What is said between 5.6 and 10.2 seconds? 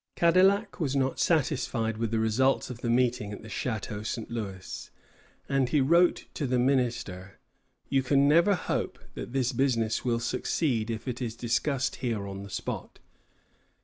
he wrote to the minister: "You can never hope that this business will